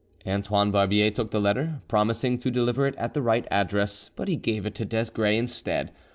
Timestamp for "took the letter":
1.11-1.79